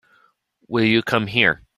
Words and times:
Will 0.67 0.83
you 0.85 1.03
come 1.03 1.27
here? 1.27 1.61